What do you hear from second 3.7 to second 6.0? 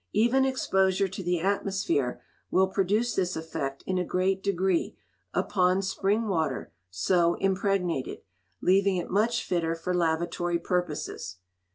in a great degree upon